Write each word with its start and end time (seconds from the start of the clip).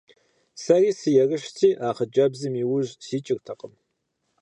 Сэри 0.61 0.91
сыерыщти, 0.99 1.69
а 1.87 1.89
хъыджэбзым 1.95 2.53
и 2.61 2.63
ужь 2.73 2.91
сикӀыртэкъым. 3.05 3.73